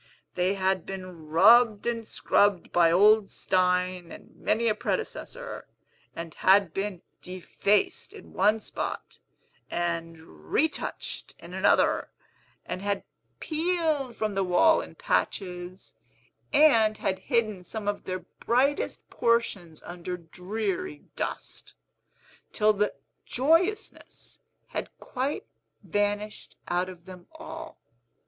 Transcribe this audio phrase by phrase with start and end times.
[0.33, 5.67] They had been rubbed and scrubbed by old Stein and many a predecessor,
[6.15, 9.19] and had been defaced in one spot,
[9.69, 12.09] and retouched in another,
[12.65, 13.03] and had
[13.39, 15.93] peeled from the wall in patches,
[16.51, 21.75] and had hidden some of their brightest portions under dreary dust,
[22.51, 25.45] till the joyousness had quite
[25.83, 27.79] vanished out of them all.